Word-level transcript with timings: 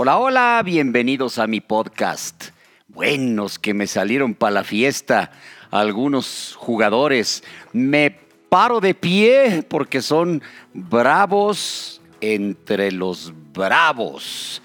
Hola, 0.00 0.16
hola, 0.16 0.62
bienvenidos 0.64 1.40
a 1.40 1.48
mi 1.48 1.60
podcast. 1.60 2.50
Buenos 2.86 3.58
que 3.58 3.74
me 3.74 3.88
salieron 3.88 4.32
para 4.32 4.52
la 4.52 4.62
fiesta 4.62 5.32
algunos 5.72 6.54
jugadores. 6.56 7.42
Me 7.72 8.16
paro 8.48 8.78
de 8.78 8.94
pie 8.94 9.64
porque 9.68 10.00
son 10.00 10.40
bravos 10.72 12.00
entre 12.20 12.92
los 12.92 13.32
bravos. 13.52 14.62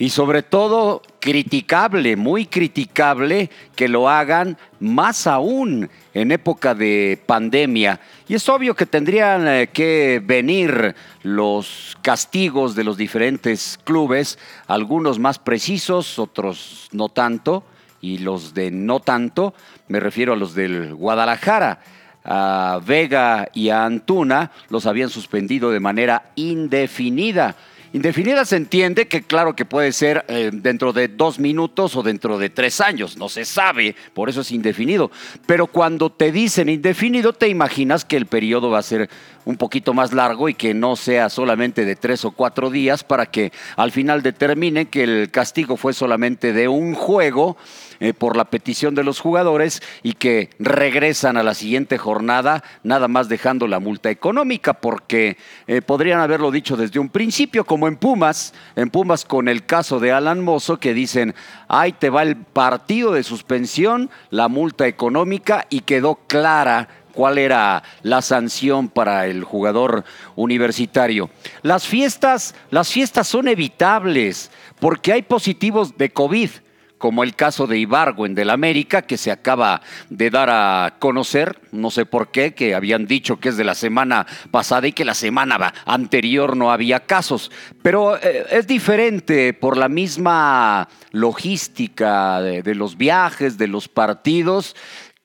Y 0.00 0.08
sobre 0.08 0.42
todo, 0.42 1.02
criticable, 1.20 2.16
muy 2.16 2.46
criticable 2.46 3.50
que 3.76 3.86
lo 3.86 4.08
hagan 4.08 4.56
más 4.80 5.26
aún 5.26 5.90
en 6.14 6.32
época 6.32 6.74
de 6.74 7.22
pandemia. 7.26 8.00
Y 8.26 8.32
es 8.32 8.48
obvio 8.48 8.74
que 8.74 8.86
tendrían 8.86 9.46
eh, 9.46 9.68
que 9.70 10.22
venir 10.24 10.96
los 11.22 11.98
castigos 12.00 12.74
de 12.74 12.84
los 12.84 12.96
diferentes 12.96 13.78
clubes, 13.84 14.38
algunos 14.68 15.18
más 15.18 15.38
precisos, 15.38 16.18
otros 16.18 16.88
no 16.92 17.10
tanto, 17.10 17.62
y 18.00 18.16
los 18.16 18.54
de 18.54 18.70
no 18.70 19.00
tanto, 19.00 19.52
me 19.88 20.00
refiero 20.00 20.32
a 20.32 20.36
los 20.36 20.54
del 20.54 20.94
Guadalajara. 20.94 21.78
A 22.24 22.80
Vega 22.86 23.48
y 23.52 23.68
a 23.68 23.84
Antuna 23.84 24.50
los 24.70 24.86
habían 24.86 25.10
suspendido 25.10 25.70
de 25.70 25.80
manera 25.80 26.32
indefinida. 26.36 27.54
Indefinida 27.92 28.44
se 28.44 28.54
entiende 28.54 29.08
que 29.08 29.22
claro 29.22 29.56
que 29.56 29.64
puede 29.64 29.90
ser 29.90 30.24
eh, 30.28 30.50
dentro 30.52 30.92
de 30.92 31.08
dos 31.08 31.40
minutos 31.40 31.96
o 31.96 32.04
dentro 32.04 32.38
de 32.38 32.48
tres 32.48 32.80
años, 32.80 33.16
no 33.16 33.28
se 33.28 33.44
sabe, 33.44 33.96
por 34.14 34.28
eso 34.28 34.42
es 34.42 34.52
indefinido. 34.52 35.10
Pero 35.44 35.66
cuando 35.66 36.08
te 36.10 36.30
dicen 36.30 36.68
indefinido, 36.68 37.32
te 37.32 37.48
imaginas 37.48 38.04
que 38.04 38.16
el 38.16 38.26
periodo 38.26 38.70
va 38.70 38.78
a 38.78 38.82
ser 38.82 39.10
un 39.44 39.56
poquito 39.56 39.94
más 39.94 40.12
largo 40.12 40.48
y 40.48 40.54
que 40.54 40.74
no 40.74 40.94
sea 40.94 41.28
solamente 41.28 41.84
de 41.84 41.96
tres 41.96 42.24
o 42.24 42.30
cuatro 42.30 42.70
días 42.70 43.02
para 43.02 43.26
que 43.26 43.52
al 43.74 43.90
final 43.90 44.22
determine 44.22 44.86
que 44.86 45.02
el 45.02 45.30
castigo 45.30 45.76
fue 45.76 45.92
solamente 45.92 46.52
de 46.52 46.68
un 46.68 46.94
juego 46.94 47.56
eh, 48.00 48.14
por 48.14 48.36
la 48.36 48.44
petición 48.44 48.94
de 48.94 49.04
los 49.04 49.20
jugadores 49.20 49.82
y 50.02 50.12
que 50.12 50.50
regresan 50.58 51.36
a 51.36 51.42
la 51.42 51.54
siguiente 51.54 51.98
jornada 51.98 52.62
nada 52.82 53.08
más 53.08 53.28
dejando 53.28 53.66
la 53.66 53.80
multa 53.80 54.10
económica 54.10 54.74
porque 54.74 55.36
eh, 55.66 55.82
podrían 55.82 56.20
haberlo 56.20 56.50
dicho 56.50 56.76
desde 56.76 56.98
un 56.98 57.08
principio 57.08 57.64
como 57.64 57.79
en 57.88 57.96
Pumas, 57.96 58.54
en 58.76 58.90
Pumas 58.90 59.24
con 59.24 59.48
el 59.48 59.66
caso 59.66 60.00
de 60.00 60.12
Alan 60.12 60.42
Mozo 60.42 60.78
que 60.78 60.94
dicen, 60.94 61.34
ahí 61.68 61.92
te 61.92 62.10
va 62.10 62.22
el 62.22 62.36
partido 62.36 63.12
de 63.12 63.22
suspensión, 63.22 64.10
la 64.30 64.48
multa 64.48 64.86
económica 64.86 65.66
y 65.70 65.80
quedó 65.80 66.16
clara 66.26 66.88
cuál 67.12 67.38
era 67.38 67.82
la 68.02 68.22
sanción 68.22 68.88
para 68.88 69.26
el 69.26 69.44
jugador 69.44 70.04
universitario. 70.36 71.30
Las 71.62 71.86
fiestas, 71.86 72.54
las 72.70 72.90
fiestas 72.90 73.28
son 73.28 73.48
evitables 73.48 74.50
porque 74.78 75.12
hay 75.12 75.22
positivos 75.22 75.96
de 75.98 76.10
COVID 76.10 76.50
como 77.00 77.24
el 77.24 77.34
caso 77.34 77.66
de 77.66 77.78
Ibargüen 77.78 78.34
del 78.34 78.50
América, 78.50 79.00
que 79.00 79.16
se 79.16 79.30
acaba 79.30 79.80
de 80.10 80.28
dar 80.28 80.50
a 80.50 80.96
conocer, 80.98 81.58
no 81.72 81.90
sé 81.90 82.04
por 82.04 82.30
qué, 82.30 82.52
que 82.52 82.74
habían 82.74 83.06
dicho 83.06 83.40
que 83.40 83.48
es 83.48 83.56
de 83.56 83.64
la 83.64 83.74
semana 83.74 84.26
pasada 84.50 84.86
y 84.86 84.92
que 84.92 85.06
la 85.06 85.14
semana 85.14 85.72
anterior 85.86 86.58
no 86.58 86.70
había 86.70 87.00
casos. 87.00 87.50
Pero 87.80 88.18
eh, 88.18 88.44
es 88.50 88.66
diferente 88.66 89.54
por 89.54 89.78
la 89.78 89.88
misma 89.88 90.90
logística 91.10 92.42
de, 92.42 92.74
los 92.74 92.98
viajes, 92.98 93.56
de 93.56 93.66
los 93.66 93.88
partidos, 93.88 94.76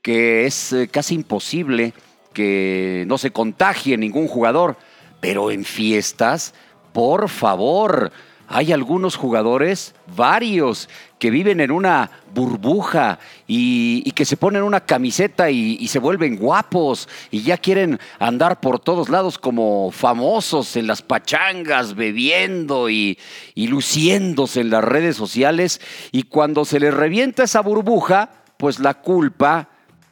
que 0.01 0.45
es 0.45 0.71
eh, 0.71 0.87
casi 0.87 1.15
imposible 1.15 1.93
que 2.31 3.03
no 3.05 3.17
se 3.17 3.31
contagie 3.31 3.97
ningún 3.97 4.29
jugador. 4.29 4.77
Pero 5.19 5.51
en 5.51 5.65
fiestas, 5.65 6.53
por 6.93 7.27
favor, 7.27 8.13
hay 8.47 8.71
algunos 8.71 9.15
jugadores, 9.15 9.95
varios, 10.15 10.89
que 11.19 11.29
viven 11.29 11.59
en 11.59 11.71
una 11.71 12.11
burbuja 12.33 13.19
y, 13.47 14.11
que 14.11 14.25
se 14.25 14.37
ponen 14.37 14.63
una 14.63 14.81
camiseta 14.81 15.49
y, 15.49 15.87
se 15.87 15.99
vuelven 15.99 16.37
guapos 16.37 17.09
y 17.31 17.41
ya 17.41 17.57
quieren 17.57 17.99
andar 18.19 18.59
por 18.59 18.79
todos 18.79 19.09
lados 19.09 19.37
como 19.37 19.91
famosos 19.91 20.75
en 20.75 20.87
las 20.87 21.01
pachangas, 21.01 21.95
bebiendo 21.95 22.89
y, 22.89 23.17
y 23.55 23.67
luciéndose 23.67 24.61
en 24.61 24.69
las 24.69 24.83
redes 24.83 25.15
sociales. 25.15 25.81
Y 26.11 26.23
cuando 26.23 26.65
se 26.65 26.79
les 26.79 26.93
revienta 26.93 27.43
esa 27.43 27.61
burbuja, 27.61 28.29
pues 28.57 28.79
la 28.79 28.95
culpa 28.95 29.69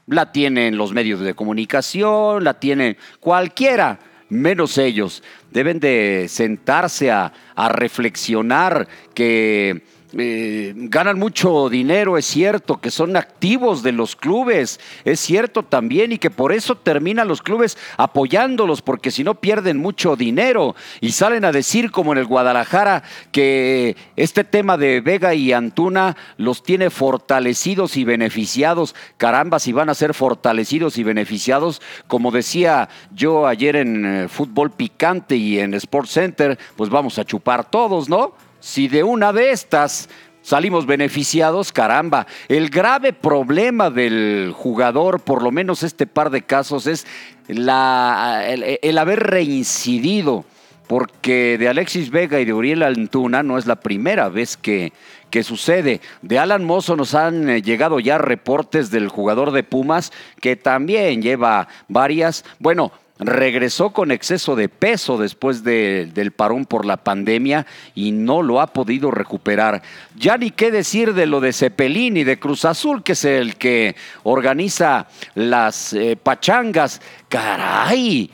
la 0.08 0.32
tienen 0.32 0.78
los 0.78 0.92
medios 0.94 1.20
de 1.20 1.34
comunicación, 1.34 2.44
la 2.44 2.56
tiene 2.56 2.98
cualquiera 3.20 4.00
menos 4.34 4.78
ellos. 4.78 5.24
Deben 5.52 5.80
de 5.80 6.28
sentarse 6.30 7.12
a, 7.12 7.34
reflexionar 7.56 8.88
que 9.14 9.84
eh, 10.18 10.74
ganan 10.76 11.18
mucho 11.18 11.70
dinero, 11.70 12.18
es 12.18 12.26
cierto, 12.26 12.80
que 12.80 12.92
son 12.92 13.16
activos 13.16 13.82
de 13.82 13.92
los 13.92 14.16
clubes, 14.16 14.80
es 15.06 15.20
cierto 15.20 15.64
también, 15.64 16.12
y 16.12 16.18
que 16.20 16.30
por 16.30 16.52
eso 16.52 16.76
terminan 16.76 17.28
los 17.28 17.42
clubes 17.42 17.78
apoyándolos, 17.98 18.82
porque 18.82 19.12
si 19.12 19.24
no 19.24 19.36
pierden 19.36 19.78
mucho 19.78 20.16
dinero 20.16 20.76
y 21.02 21.14
salen 21.14 21.46
a 21.46 21.52
decir, 21.52 21.92
como 21.92 22.12
en 22.12 22.20
el 22.20 22.26
Guadalajara, 22.26 23.04
que 23.32 23.96
este 24.16 24.44
tema 24.44 24.78
de 24.78 25.02
Vega 25.02 25.34
y 25.34 25.52
Antuna 25.52 26.16
los 26.38 26.64
tiene 26.64 26.90
fortalecidos 26.90 27.98
y 27.98 28.04
beneficiados. 28.04 28.96
Caramba, 29.18 29.60
si 29.60 29.72
van 29.74 29.90
a 29.90 29.96
ser 29.96 30.14
fortalecidos 30.14 30.98
y 30.98 31.04
beneficiados, 31.04 31.82
como 32.08 32.32
decía 32.32 32.90
yo 33.14 33.48
ayer 33.48 33.76
en 33.76 34.06
eh, 34.06 34.28
Fútbol 34.28 34.72
Picante 34.72 35.36
y 35.36 35.60
en 35.60 35.74
Sports 35.74 36.12
Center, 36.12 36.58
pues 36.76 36.90
vamos 36.90 37.18
a 37.18 37.26
chupar 37.26 37.70
todos, 37.70 38.10
¿no? 38.10 38.34
Si 38.64 38.88
de 38.88 39.04
una 39.04 39.34
de 39.34 39.52
estas 39.52 40.08
salimos 40.42 40.86
beneficiados, 40.86 41.74
caramba. 41.74 42.28
El 42.48 42.70
grave 42.70 43.12
problema 43.12 43.90
del 43.90 44.54
jugador, 44.56 45.20
por 45.20 45.44
lo 45.44 45.52
menos 45.52 45.84
este 45.84 46.08
par 46.08 46.30
de 46.30 46.44
casos, 46.44 46.88
es 46.88 47.06
la, 47.50 48.46
el, 48.48 48.98
haber 48.98 49.20
reincidido. 49.20 50.46
Porque 50.88 51.58
de 51.58 51.68
Alexis 51.68 52.10
Vega 52.10 52.40
y 52.40 52.46
de 52.46 52.54
Uriel 52.54 52.84
Antuna 52.84 53.44
no 53.44 53.58
es 53.58 53.66
la 53.66 53.78
primera 53.78 54.30
vez 54.30 54.56
que, 54.56 54.94
que 55.30 55.44
sucede. 55.44 56.00
De 56.22 56.40
Alan 56.40 56.64
Mozo 56.64 56.96
nos 56.96 57.16
han 57.16 57.50
eh, 57.50 57.62
llegado 57.62 58.00
ya 58.00 58.18
reportes 58.18 58.92
del 58.92 59.10
jugador 59.10 59.52
de 59.52 59.64
Pumas 59.64 60.14
que 60.40 60.56
también 60.56 61.22
lleva 61.22 61.68
varias. 61.88 62.46
Bueno, 62.60 62.92
regresó 63.26 63.92
con 63.92 64.12
exceso 64.12 64.56
de 64.56 64.70
peso 64.70 65.18
después 65.18 65.64
del 65.64 66.32
parón 66.32 66.66
por 66.66 66.86
la 66.86 66.98
pandemia 66.98 67.66
y 67.96 68.12
no 68.12 68.42
lo 68.42 68.62
ha 68.62 68.68
podido 68.68 69.12
recuperar. 69.12 69.82
Ya 70.16 70.38
ni 70.38 70.52
qué 70.52 70.72
decir 70.72 71.14
de 71.14 71.26
lo 71.26 71.40
de 71.40 71.54
Cepelín 71.54 72.18
y 72.18 72.24
de 72.24 72.40
Cruz 72.40 72.66
Azul, 72.66 73.04
que 73.04 73.14
es 73.14 73.26
el 73.26 73.56
que 73.56 73.96
organiza 74.24 75.08
las 75.36 75.94
eh, 75.94 76.16
pachangas. 76.16 77.02
Caray, 77.30 78.30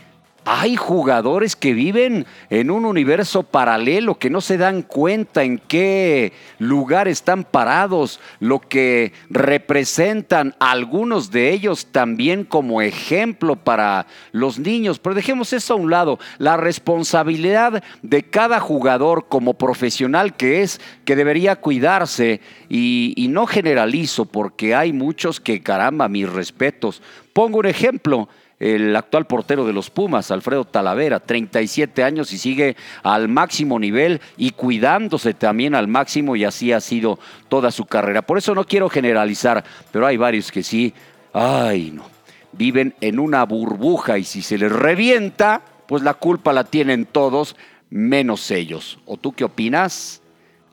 hay 0.51 0.75
jugadores 0.75 1.55
que 1.55 1.75
viven 1.75 2.25
en 2.49 2.71
un 2.71 2.85
universo 2.85 3.43
paralelo, 3.43 4.17
que 4.17 4.31
no 4.31 4.41
se 4.41 4.57
dan 4.57 4.81
cuenta 4.81 5.43
en 5.43 5.59
qué 5.59 6.33
lugar 6.57 7.07
están 7.07 7.43
parados, 7.43 8.19
lo 8.39 8.59
que 8.59 9.13
representan 9.29 10.55
algunos 10.59 11.29
de 11.29 11.53
ellos 11.53 11.85
también 11.91 12.45
como 12.45 12.81
ejemplo 12.81 13.57
para 13.57 14.07
los 14.31 14.57
niños. 14.57 14.97
Pero 14.97 15.13
dejemos 15.13 15.53
eso 15.53 15.75
a 15.75 15.77
un 15.77 15.91
lado, 15.91 16.17
la 16.39 16.57
responsabilidad 16.57 17.83
de 18.01 18.23
cada 18.23 18.59
jugador 18.59 19.27
como 19.29 19.53
profesional 19.53 20.35
que 20.35 20.63
es, 20.63 20.81
que 21.05 21.15
debería 21.15 21.57
cuidarse 21.57 22.41
y, 22.69 23.13
y 23.15 23.27
no 23.27 23.45
generalizo 23.45 24.25
porque 24.25 24.73
hay 24.73 24.93
muchos 24.93 25.39
que, 25.39 25.61
caramba, 25.61 26.09
mis 26.09 26.27
respetos. 26.27 27.03
Pongo 27.33 27.59
un 27.59 27.67
ejemplo 27.67 28.29
el 28.59 28.95
actual 28.95 29.25
portero 29.25 29.65
de 29.65 29.73
los 29.73 29.89
Pumas, 29.89 30.31
Alfredo 30.31 30.65
Talavera, 30.65 31.19
37 31.19 32.03
años 32.03 32.33
y 32.33 32.37
sigue 32.37 32.75
al 33.03 33.29
máximo 33.29 33.79
nivel 33.79 34.21
y 34.37 34.51
cuidándose 34.51 35.33
también 35.33 35.75
al 35.75 35.87
máximo 35.87 36.35
y 36.35 36.43
así 36.43 36.73
ha 36.73 36.81
sido 36.81 37.19
toda 37.47 37.71
su 37.71 37.85
carrera. 37.85 38.21
Por 38.21 38.37
eso 38.37 38.53
no 38.53 38.65
quiero 38.65 38.89
generalizar, 38.89 39.63
pero 39.91 40.05
hay 40.05 40.17
varios 40.17 40.51
que 40.51 40.63
sí, 40.63 40.93
ay 41.33 41.91
no, 41.91 42.05
viven 42.51 42.95
en 43.01 43.19
una 43.19 43.45
burbuja 43.45 44.17
y 44.17 44.23
si 44.23 44.41
se 44.41 44.57
les 44.57 44.71
revienta, 44.71 45.61
pues 45.87 46.03
la 46.03 46.13
culpa 46.13 46.53
la 46.53 46.65
tienen 46.65 47.05
todos 47.05 47.55
menos 47.89 48.51
ellos. 48.51 48.99
¿O 49.05 49.17
tú 49.17 49.31
qué 49.31 49.45
opinas? 49.45 50.21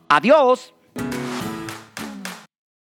Adiós. 0.09 0.73